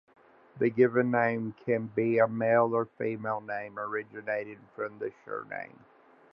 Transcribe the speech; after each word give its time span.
The 0.57 0.71
given 0.71 1.11
name 1.11 1.53
can 1.63 1.85
be 1.85 2.17
a 2.17 2.27
male 2.27 2.73
or 2.73 2.85
female 2.87 3.39
name, 3.39 3.77
originating 3.77 4.67
from 4.75 4.97
the 4.97 5.13
surname. 5.25 5.85